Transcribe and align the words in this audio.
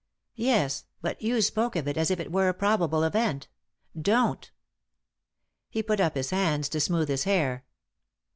""Yes; 0.51 0.85
but 1.03 1.21
you 1.21 1.43
spoke 1.43 1.75
of 1.75 1.87
it 1.87 1.95
as 1.95 2.09
if 2.09 2.19
it 2.19 2.31
were 2.31 2.49
a 2.49 2.55
probable 2.55 3.03
event— 3.03 3.47
don't." 4.09 4.49
He 5.69 5.83
put 5.83 5.99
up 5.99 6.15
his 6.15 6.31
hands 6.31 6.69
to 6.69 6.79
smooth 6.79 7.07
his 7.07 7.25
hair. 7.25 7.65